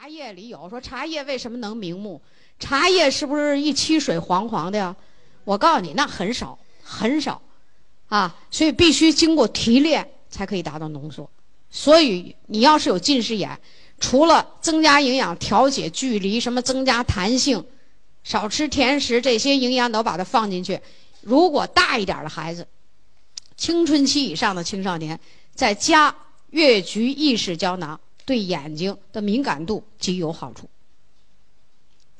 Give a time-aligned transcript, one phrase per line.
[0.00, 2.18] 茶叶里有说茶叶为什么能明目？
[2.58, 4.96] 茶叶是不是一沏水黄黄的呀？
[5.44, 7.42] 我告诉你，那很少很少，
[8.08, 11.28] 啊，所以必须经过提炼才可以达到浓缩。
[11.70, 13.60] 所以你要是有近视眼，
[14.00, 17.62] 除了增加营养、调节距离，什么增加弹性，
[18.24, 20.80] 少吃甜食，这些营养都把它放进去。
[21.20, 22.66] 如果大一点的孩子，
[23.58, 25.20] 青春期以上的青少年，
[25.54, 26.16] 再加
[26.48, 28.00] 越橘意式胶囊。
[28.24, 30.68] 对眼睛的敏感度极有好处。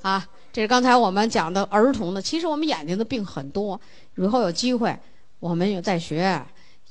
[0.03, 2.21] 啊，这是刚才我们讲的儿童的。
[2.21, 3.81] 其实我们眼睛的病很多，
[4.17, 4.97] 以后有机会
[5.39, 6.45] 我们有在学。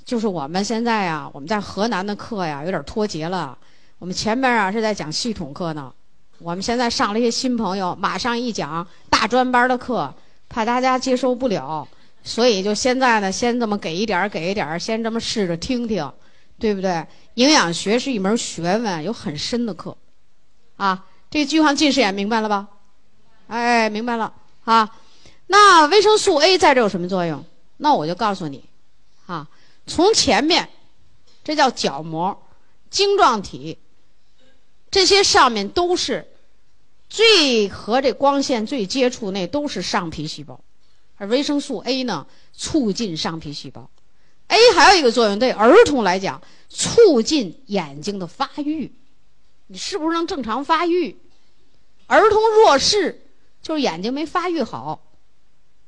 [0.04, 3.56] 就是我们现在啊，我们在河南的课呀有点脱节了。
[4.00, 5.94] 我们前面啊是在讲系统课呢，
[6.40, 10.12] 我们现在上了一些新朋友，马上一讲大专班的课，
[10.50, 11.88] 怕大家接受不了，
[12.24, 16.12] 所以就现在呢，先这么给一点儿，给一点儿，先这么试着听听，
[16.62, 17.06] 对不对？
[17.34, 19.98] 营养学是一门学问，有很深的课，
[20.78, 22.68] 啊，这句话近视眼明白了吧？
[23.48, 24.32] 哎，明白了
[24.64, 24.96] 啊。
[25.48, 27.44] 那维生素 A 在这有什么作用？
[27.78, 28.64] 那我就告诉你，
[29.26, 29.48] 啊，
[29.88, 30.70] 从前面，
[31.44, 32.48] 这叫角膜、
[32.92, 33.80] 晶状体，
[34.92, 36.28] 这些上面都是
[37.10, 40.62] 最和这光线最接触，那都是上皮细胞，
[41.18, 43.90] 而维生素 A 呢，促进上皮细胞。
[44.52, 48.92] A 还有一个作用，对儿童来讲，促进眼睛的发育。
[49.68, 51.16] 你是不是能正常发育？
[52.08, 53.22] 儿童弱视
[53.62, 55.02] 就是眼睛没发育好，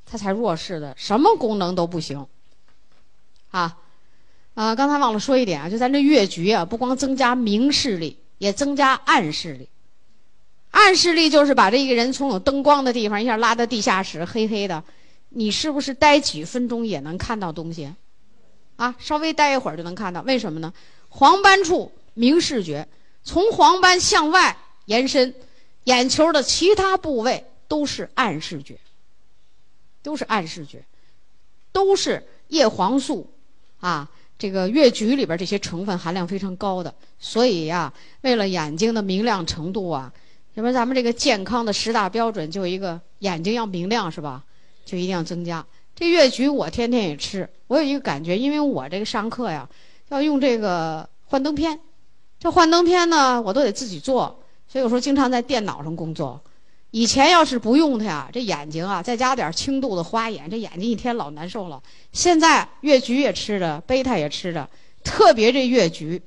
[0.06, 2.26] 他才弱视的，什么功能都不行。
[3.52, 3.78] 啊，
[4.54, 9.68] 啊，刚才忘了说一点啊，就咱这越橘啊，不光增加明视力，也增加暗视力。
[10.72, 14.82] 暗视力就是把这一个人从有灯光的地方一下拉到地下室，黑黑的，
[15.30, 17.94] 你是不是待几分钟也能看到东西？
[18.84, 20.74] 啊，稍微待一会儿就能看到，为什么呢？
[21.08, 22.86] 黄斑处明视觉，
[23.24, 25.34] 从黄斑向外延伸，
[25.86, 28.78] 眼球的其他部位都是暗视觉，
[30.02, 30.84] 都是暗视觉，
[31.72, 33.26] 都是叶黄素
[33.80, 40.12] 啊，这个越橘里边这些成分含量非常高的，所以呀，为了眼睛的明亮程度啊，
[40.56, 44.44] 因为咱们这个健康的十大标准就一个眼睛要明亮是吧？
[44.84, 45.66] 就一定要增加。
[46.04, 49.70] 这越橘我天天也吃，我有一个感觉，因为我这个上课呀，
[50.10, 51.80] 要用这个幻灯片，
[52.38, 56.42] 这幻灯片呢，我都得自己做，所以有时候经常在电脑上工作。
[56.92, 61.82] 以前要是不用它呀，这眼睛啊，再加点轻度的花眼，这眼睛一天老难受了。
[62.12, 64.70] 现在越橘也吃着，贝塔也吃着，
[65.06, 66.22] 特别这越橘，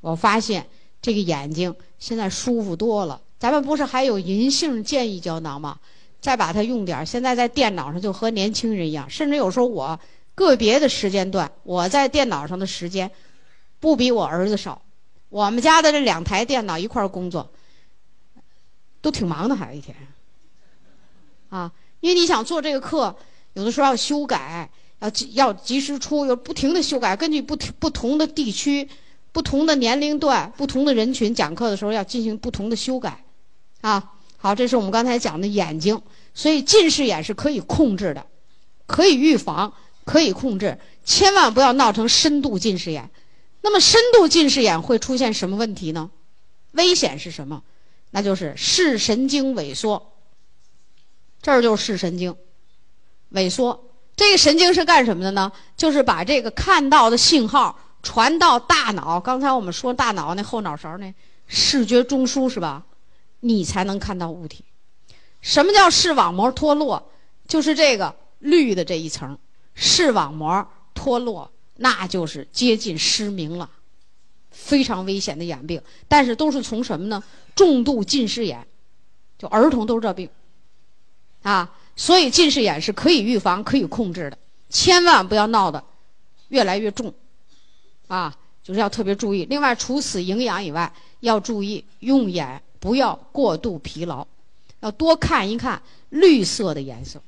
[0.00, 0.66] 我发现
[1.02, 3.20] 这个眼睛现在舒服多了。
[3.38, 5.78] 咱们不是还有银杏健益胶囊吗？
[6.20, 9.98] 再把它用点儿，现在在电脑上就和年轻人一样，甚至有时候我
[10.34, 13.10] 个别的时间段，我在电脑上的时间
[13.78, 14.82] 不比我儿子少。
[15.30, 17.50] 我们家的这两台电脑一块工作，
[19.00, 19.96] 都挺忙的，还一天
[21.48, 23.16] 啊，因为你想做这个课，
[23.54, 28.88] 有的时候要修改，要要及时出，要不停的修改，根据不不同的地区、
[29.32, 33.24] 不同的年龄段、不同的人群讲课的时候要进行不同的修改，
[33.80, 34.12] 啊。
[34.42, 36.00] 好，这是我们刚才讲的眼睛，
[36.32, 38.26] 所以近视眼是可以控制的，
[38.86, 39.70] 可以预防，
[40.06, 43.10] 可以控制，千万不要闹成深度近视眼。
[43.60, 46.10] 那么深度近视眼会出现什么问题呢？
[46.72, 47.62] 危险是什么？
[48.12, 50.14] 那就是视神经萎缩。
[51.42, 52.34] 这儿就是视神经
[53.32, 55.52] 萎缩，这个神经是干什么的呢？
[55.76, 59.20] 就是把这个看到的信号传到大脑。
[59.20, 61.14] 刚才我们说大脑那后脑勺那
[61.46, 62.86] 视觉中枢是吧？
[63.40, 64.64] 你才能看到物体。
[65.40, 67.10] 什么叫视网膜脱落？
[67.48, 69.36] 就是这个绿的这一层，
[69.74, 73.68] 视网膜脱落，那就是接近失明了，
[74.50, 75.82] 非常危险的眼病。
[76.06, 77.22] 但是都是从什么呢？
[77.56, 78.66] 重度近视眼，
[79.38, 80.28] 就儿童都是这病，
[81.42, 85.82] 啊，所以近视眼是可以预防、可以控制的，千万不要闹得
[86.48, 87.12] 越来越重，
[88.06, 89.46] 啊，就是要特别注意。
[89.46, 92.62] 另外，除此营养以外，要注意用眼。
[92.80, 94.26] 不要过度疲劳，
[94.80, 97.22] 要多看一看绿色的颜色，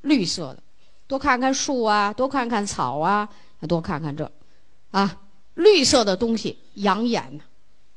[0.00, 0.62] 绿色的，
[1.06, 3.28] 多看看树啊，多看看草啊，
[3.68, 4.30] 多看看这，
[4.90, 5.18] 啊，
[5.54, 7.44] 绿色的东西养眼呢，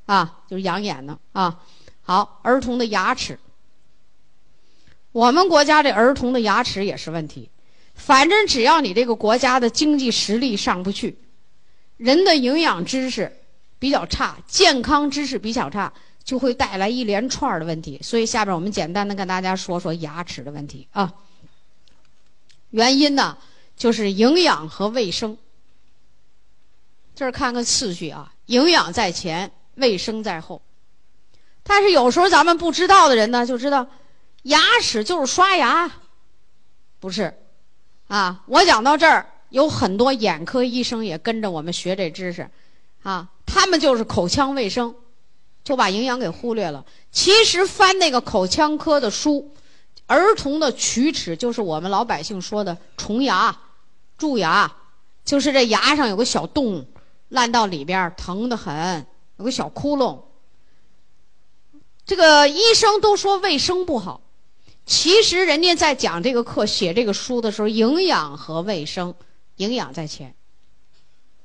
[0.06, 1.62] 啊，就是养眼呢，啊，
[2.02, 3.40] 好，儿童的牙齿，
[5.14, 7.50] 我们国家这儿童的牙齿也是问题，
[7.96, 11.18] 反正只要你这个国家的经济实力上不去，
[11.96, 13.32] 人的营养知识
[13.80, 15.94] 比较差，健康知识比较差。
[16.24, 21.14] 就会带来一连串的问题，所以下边我们简单的跟大家说说牙齿的问题啊。
[22.70, 23.38] 原因呢，
[23.76, 25.38] 就是营养和卫生。
[27.14, 30.62] 这儿看看次序啊，营养在前，卫生在后。
[31.64, 33.86] 但是有时候咱们不知道的人呢，就知道
[34.44, 35.92] 牙齿就是刷牙，
[37.00, 37.38] 不是
[38.08, 38.44] 啊。
[38.48, 42.50] 我讲到这儿，有很多眼科医生也跟着我们学这知识
[43.04, 44.96] 啊，他们就是口腔卫生，
[45.64, 46.86] 就把营养给忽略了。
[47.12, 49.54] 其实翻那个口腔科的书，
[50.06, 53.58] 儿童的龋齿就是我们老百姓说的虫牙、
[54.18, 54.72] 蛀牙，
[55.24, 56.86] 就是这牙上有个小洞。
[57.30, 60.20] 烂到里边疼得很，有个小窟窿。
[62.06, 64.20] 这个医生都说卫生不好，
[64.86, 69.16] 其实人家在讲这个课、写这个书的时候，营养和卫生，
[69.56, 70.36] 营养在前。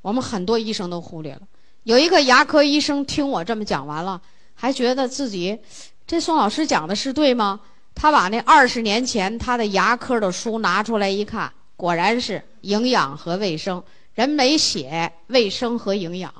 [0.02, 1.42] 我们很多医生都忽略了。
[1.86, 4.20] 有一个牙科医生听我这么讲完了，
[4.54, 5.56] 还觉得自己，
[6.04, 7.60] 这宋老师讲的是对吗？
[7.94, 13.80] 他把那二十年前他的牙科的书拿出来一看，果然是营养和卫生。
[14.14, 16.34] 人没写卫生和营养，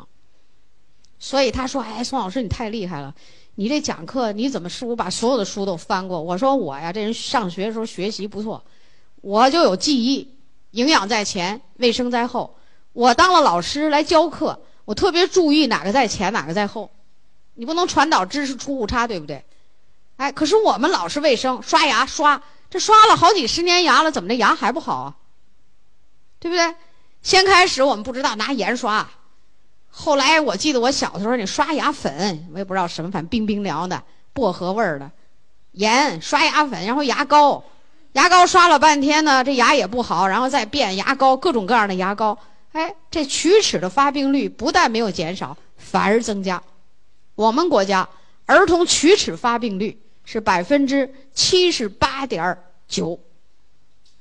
[1.21, 3.15] 所以他说：“哎，宋老师你太厉害了，
[3.55, 8.61] 你这讲课你怎么书把所有的书都翻过？”我说：“我呀，这人上学的时候学习不错，
[9.21, 10.29] 我就有记忆，
[10.73, 12.57] 营养在前，卫生在后。
[12.93, 16.91] 我当了老师来教课，我特别注意哪个在前，哪个在后。
[17.53, 19.45] 你不能传导知识出误差，对不对？
[20.17, 22.41] 哎，可是我们老是卫生，刷牙刷，
[22.71, 25.15] 这刷了好几十年牙了，怎么这牙还不好啊？
[26.39, 26.75] 对不对？”
[27.23, 29.09] 先开始我们不知道拿盐刷，
[29.91, 34.01] 后来我记得我小的时候，你刷牙粉，我也不知道什么反正，冰冰凉的，
[34.33, 35.11] 薄荷味儿的，
[35.73, 37.65] 盐刷牙粉，然后牙膏，
[38.13, 42.39] 牙膏刷了半天呢，这牙也不好，然后再变牙膏，各种各样的牙膏，
[42.77, 46.63] 哎，这龋齿的发病率不但没有减少，反而增加。
[47.35, 48.07] 我们国家
[48.45, 53.19] 儿童龋齿发病率是百分之七十八点九，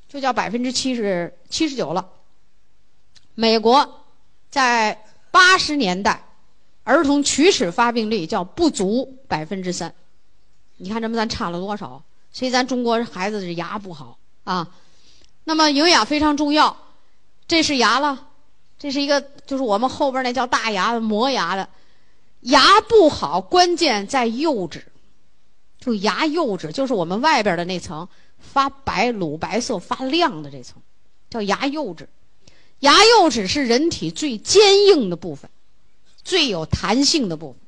[0.08, 2.08] 就叫百分之七十七十九了。
[3.34, 4.06] 美国
[4.50, 6.24] 在八十年代，
[6.86, 9.94] 儿童龋齿发病率叫不足百分之三，
[10.78, 12.02] 你看这么咱差了多少？
[12.32, 14.74] 所以咱中国孩子是牙不好啊。
[15.44, 16.78] 那么营养非常重要，
[17.50, 18.30] 这是牙了，
[18.78, 21.68] 这是一个就是我们后边那叫大牙磨牙的，
[22.42, 24.86] 牙不好关键在釉质，
[25.80, 28.08] 就牙釉质就是我们外边的那层
[28.38, 30.82] 发白乳白色发亮的这层，
[31.30, 32.08] 叫牙釉质。
[32.80, 35.50] 牙釉质是人体最坚硬的部分，
[36.24, 37.62] 最有弹性的部分。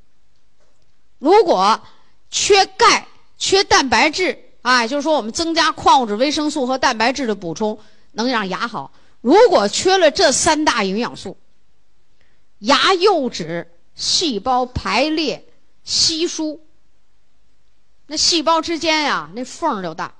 [1.17, 1.81] 如果
[2.29, 3.07] 缺钙、
[3.37, 7.79] 缺蛋白质，啊，就是说我们增加矿物质、维生素和蛋白质的补充，
[8.11, 8.91] 能让牙好。
[9.21, 11.37] 如果缺了这三大营养素，
[12.59, 15.47] 牙釉质细胞排列
[15.83, 16.61] 稀疏，
[18.05, 20.13] 那细胞之间呀，那缝儿就大，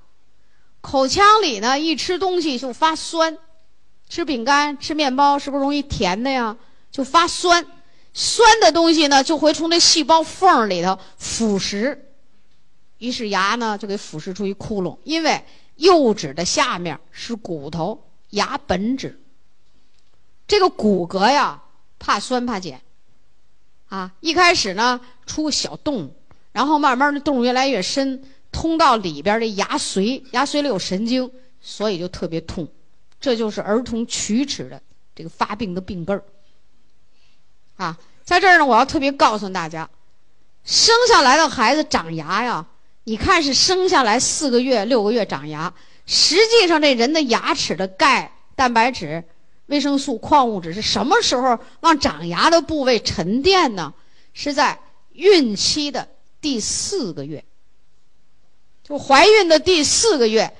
[0.80, 3.38] 口腔里呢一吃东西就发酸。
[4.08, 6.56] 吃饼干、吃面包，是不是容易甜的呀？
[6.90, 7.66] 就发酸，
[8.14, 11.98] 酸的东西呢，就会从那细胞缝里头腐蚀，
[12.96, 14.96] 于是牙呢就给腐蚀出一窟窿。
[15.04, 15.44] 因为
[15.76, 19.20] 釉质的下面是骨头，牙本质。
[20.46, 21.62] 这个骨骼呀，
[21.98, 22.80] 怕酸怕碱，
[23.88, 26.14] 啊，一开始呢出小洞，
[26.52, 31.30] 然后慢慢的洞越来越深，通到里边的牙髓，牙髓里有神经，
[31.60, 32.66] 所以就特别痛。
[33.20, 34.80] 这就是儿童龋齿的
[35.14, 36.22] 这个发病的病根儿，
[37.76, 39.90] 啊，在这儿呢，我要特别告诉大家，
[40.64, 42.64] 生下来的孩子长牙呀，
[43.04, 45.74] 你看是生下来四个月、六个月长牙，
[46.08, 49.22] 实际上这人的牙齿的钙、蛋白质、
[49.66, 53.92] 维生素、矿物质是什么时候往长牙的部位沉淀呢？
[54.32, 54.80] 是在
[55.12, 56.08] 孕期的
[56.40, 57.44] 第四个月，
[58.82, 60.56] 就怀孕的第四个月。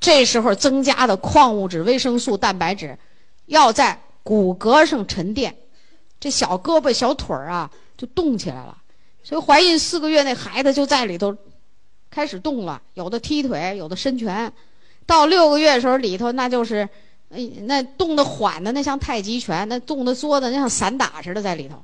[0.00, 2.98] 这时候增加的矿物质、维生素、蛋白质，
[3.46, 5.56] 要在骨骼上沉淀，
[6.18, 8.76] 这小胳膊、小腿儿啊就动起来了。
[9.22, 11.36] 所以怀孕四个月那孩子就在里头
[12.10, 14.52] 开始动了，有的踢腿，有的伸拳。
[15.08, 16.86] 到六个月的时候，里头那就是，
[17.30, 21.82] 哎，那动的缓的那像太极拳，那动的作的那像散打似的在里头，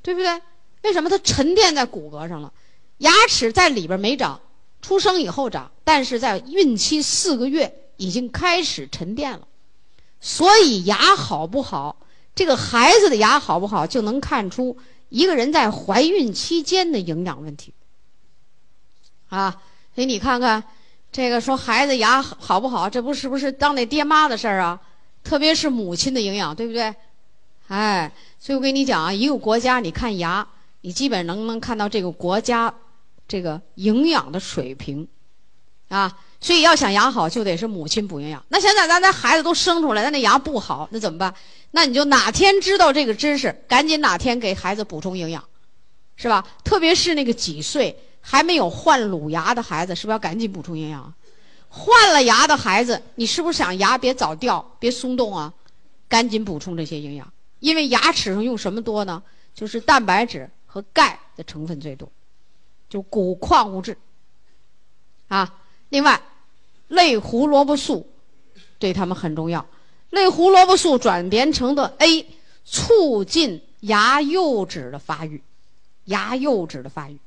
[0.00, 0.40] 对不对？
[0.82, 2.50] 为什么它沉淀在骨骼上了？
[2.98, 4.40] 牙齿在里边没长。
[4.80, 9.46] 出生以后长，但是在孕期四个月已经开始沉淀了，
[10.20, 14.78] 所以牙好不好，这个孩子的牙好不好，就能看出
[15.08, 17.74] 一个人在怀孕期间的营养问题。
[19.28, 19.60] 啊，
[19.96, 20.62] 所以你看看，
[21.10, 24.80] 这个说孩子牙好不好，这不是不是当那爹妈的事儿啊？
[25.24, 26.94] 特别是母亲的营养，对不对？
[27.68, 30.46] 哎，所以我跟你讲啊，一个国家，你看牙，
[30.82, 32.72] 你基本能不能看到这个国家。
[33.30, 35.06] 这个营养的水平，
[35.88, 36.10] 啊，
[36.40, 38.42] 所以要想牙好，就得是母亲补营养。
[38.48, 41.34] 那现在咱这孩子都生出来，咱那牙不好，那怎么办？
[41.72, 45.44] 那你就哪天知道这个知识，赶紧哪天给孩子补充营养，
[46.16, 46.42] 是吧？
[46.64, 51.12] 特别是那个几岁还没有换乳牙的孩子，是不是要赶紧补充营养？
[51.68, 55.52] 换了牙的孩子，你是不是想牙别早掉，别松动啊？
[56.08, 59.22] 赶紧补充这些营养，因为牙齿上用什么多呢？
[59.54, 62.10] 就是蛋白质和钙的成分最多，
[62.88, 63.98] 就骨矿物质。
[65.28, 65.60] 啊，
[65.90, 66.22] 另外，
[66.88, 68.08] 类胡萝卜素
[68.78, 69.66] 对他们很重要。
[70.10, 72.26] 类胡萝卜素转变成的 A，
[72.64, 75.42] 促进牙釉质的发育，
[76.04, 77.18] 牙釉质的发育。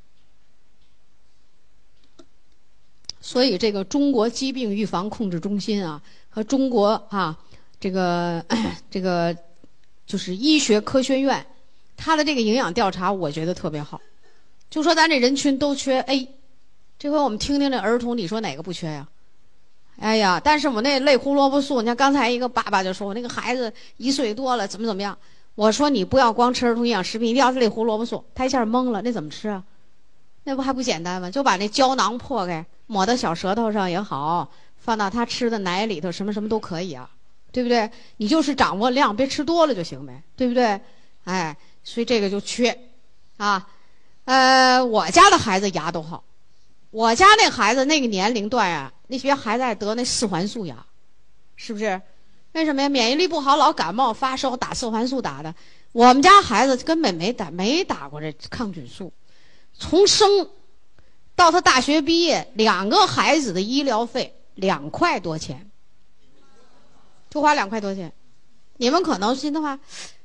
[3.21, 7.37] 所以，这个中国疾病预防控制中心啊，和中国啊，
[7.79, 8.43] 这个
[8.89, 9.35] 这个
[10.07, 11.45] 就是医学科学院，
[11.95, 14.01] 它的这个营养调查，我觉得特别好。
[14.69, 16.27] 就说咱这人群都缺 A，
[16.97, 19.07] 这回我们听听这儿童，你说哪个不缺呀？
[19.99, 25.15] 哎呀，但是我那类胡萝卜素，你看刚才一个爸爸就说我那个孩子一岁多了，怎么怎么样？
[25.53, 28.23] 我说你不要光吃儿童营养食品，一定要类胡萝卜素。
[28.33, 29.63] 他一下懵了，那怎么吃啊？
[30.45, 31.29] 那不还不简单吗？
[31.29, 32.65] 就把那胶囊破开。
[32.91, 37.09] 抹到小舌头上也好，放到他吃的奶里头，什么什么都可以啊，
[37.49, 37.89] 对不对？
[38.17, 40.77] 你就是掌握量，别吃多了就行呗，对不对？
[41.23, 41.55] 哎，
[41.85, 42.77] 所以这个就缺，
[43.37, 43.65] 啊，
[44.25, 46.21] 呃，我家的孩子牙都好，
[46.89, 50.85] 我家那孩子那个年龄段啊，那些孩子爱得那四环素牙，
[51.55, 52.01] 是不是？
[52.51, 52.89] 为什么呀？
[52.89, 55.55] 免疫力不好，老感冒发烧打四环素打的，
[55.93, 59.13] 我们家孩子根本没打没打过这抗菌素，
[59.73, 60.49] 从生。
[61.35, 65.69] 到他大学毕业，两个孩子的医疗费两块多钱，
[67.29, 68.13] 就花两块多钱。
[68.77, 69.79] 你们可能信的话，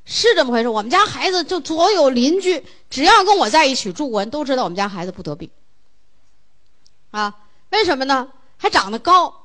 [0.04, 0.68] 是这么回事。
[0.68, 5.50] 我们家孩子就所有邻居，只要跟我在一起住过，人都知道我们家孩子不得病。
[7.10, 7.34] 啊，
[7.70, 8.28] 为什么呢？
[8.56, 9.44] 还长得高。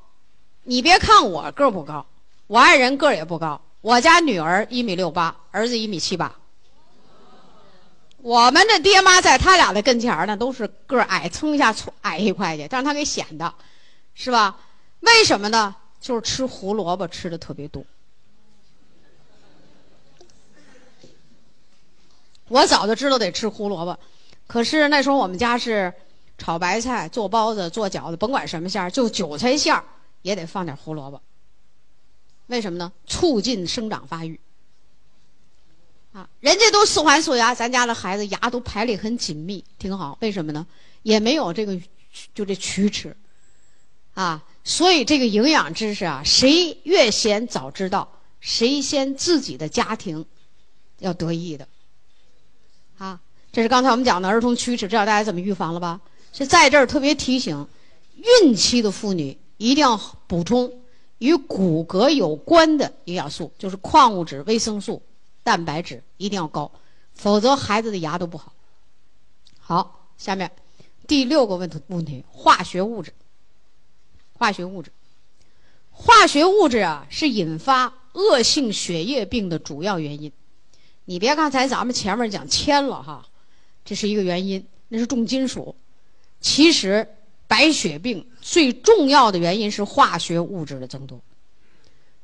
[0.64, 2.06] 你别看我个不高，
[2.48, 3.62] 我爱人个也不高。
[3.82, 6.36] 我家女儿一米六八，儿子一米七八。
[8.24, 13.54] 我们这爹妈在他俩的跟前儿呢，都是个儿矮，蹭一下矮一块去，让他给显的，
[14.14, 14.60] 是吧？
[15.00, 15.76] 为什么呢？
[16.00, 17.84] 就是吃胡萝卜吃的特别多。
[22.48, 23.98] 我早就知道得吃胡萝卜，
[24.46, 25.92] 可是那时候我们家是
[26.38, 29.84] 炒白菜、做包子、做饺子，甭管什么馅儿，就韭菜馅儿
[30.22, 31.22] 也得放点胡萝卜。
[32.48, 32.92] 为什么呢？
[33.08, 34.40] 促进生长发育。
[36.14, 40.18] 啊，人家都四环素牙，咱家的孩子牙都排列很紧密，挺好。
[40.22, 40.68] 为什么呢？
[41.04, 41.80] 也没有这个，
[42.36, 43.16] 就这龋齿，
[44.14, 50.26] 啊，所以这个营养知识啊，谁越先早知道，谁先自己的家庭
[51.00, 51.68] 要得益的。
[52.98, 53.20] 啊，
[53.54, 56.02] 这是刚才我们讲的儿童龋齿，知道大家怎么预防了吧？
[56.34, 57.68] 是在这儿特别提醒，
[58.44, 60.72] 孕期的妇女一定要补充
[61.20, 65.02] 与骨骼有关的营养素，就是矿物质、维生素。
[65.44, 66.72] 蛋白质一定要高，
[67.14, 68.54] 否则孩子的牙都不好。
[69.60, 70.52] 好，下面
[71.08, 73.14] 第六个问题问题：化学物质。
[74.34, 74.92] 化学物质，
[75.92, 80.32] 化学物质啊，是引发恶性血液病的主要原因。
[81.06, 83.28] 你别刚才咱们前面讲铅了哈，
[83.86, 85.76] 这是一个原因，那是重金属。
[86.40, 87.08] 其实
[87.48, 91.22] 白血病最重要的原因是化学物质的增多。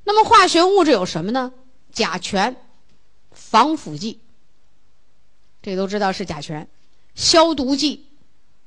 [0.03, 1.53] 那么化学物质有什么呢？
[1.91, 2.55] 甲醛。
[3.50, 4.20] 防腐剂，
[5.62, 6.68] 这都知道是甲醛；
[7.16, 8.06] 消毒剂，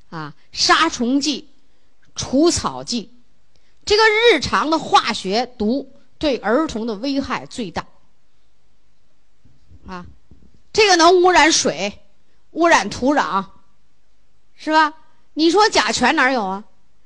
[0.08, 1.50] 啊，杀虫剂、
[2.16, 3.10] 除草剂，
[3.84, 7.86] 这个日常的化学毒对儿童的危害最大。
[9.86, 10.06] 啊，
[10.72, 12.00] 这个能污染水、
[12.52, 13.44] 污染土壤，
[14.56, 14.94] 是吧？
[15.34, 16.64] 你说甲醛哪有啊？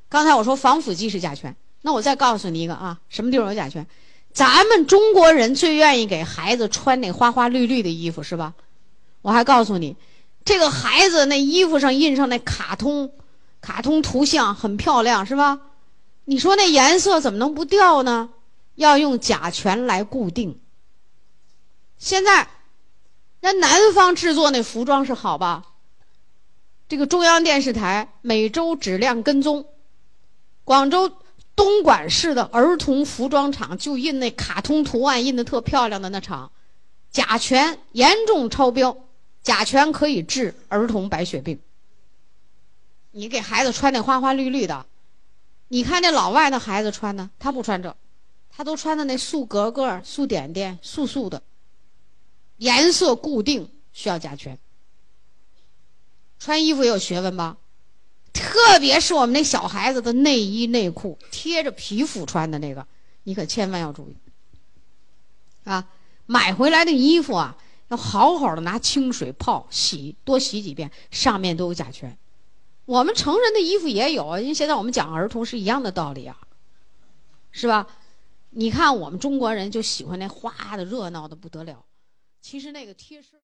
[0.08, 3.84] 刚才我说防腐剂是甲醛，那我再告诉你一个啊，什么地方有甲醛？
[4.34, 8.52] 咱们中国人最愿意给孩子穿那花花绿绿的衣服，是吧？
[9.22, 9.96] 我还告诉你，
[10.44, 13.12] 这个孩子那衣服上印上那卡通、
[13.60, 15.60] 卡通图像很漂亮，是吧？
[16.24, 18.30] 你说那颜色怎么能不掉呢？
[18.74, 20.58] 要用甲醛来固定。
[21.96, 22.48] 现在，
[23.40, 25.62] 那南方制作那服装是好吧？
[26.88, 29.64] 这个中央电视台每周质量跟踪，
[30.64, 31.12] 广州。
[31.56, 36.50] 东莞市的儿童服装厂就印那卡通图案，印的特漂亮的那厂，
[37.10, 38.96] 甲醛严重超标，
[39.42, 41.60] 甲醛可以治儿童白血病。
[43.12, 44.86] 你给孩子穿那花花绿绿的，
[45.68, 47.96] 你看那老外那孩子穿的，他不穿这，
[48.50, 51.42] 他都穿的那素格格、素点点、素素的，
[52.56, 54.58] 颜色固定需要甲醛。
[56.40, 57.56] 穿衣服也有学问吧？
[58.54, 62.86] 特别是我们那小孩子的内衣内裤贴着皮肤穿的那个，
[63.24, 64.14] 你可千万要注意
[65.64, 65.84] 啊！
[66.26, 67.58] 买回来的衣服啊，
[67.88, 72.16] 要好好的拿清水泡洗，多洗几遍，上面都有甲醛。
[72.84, 76.38] 我们成人的衣服也有，因为现在我们讲儿童是一样的道理啊，
[77.50, 77.88] 是吧？
[78.50, 81.84] 你看我们中国人就喜欢那花的热闹的不得了，
[82.40, 83.40] 其实那个贴身。